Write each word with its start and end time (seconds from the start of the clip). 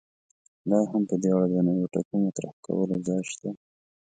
لا 0.69 0.79
هم 0.91 1.01
په 1.09 1.15
دې 1.21 1.29
اړه 1.35 1.47
د 1.51 1.55
نویو 1.67 1.91
ټکو 1.93 2.15
مطرح 2.25 2.53
کولو 2.65 2.95
ځای 3.07 3.21
شته. 3.31 3.49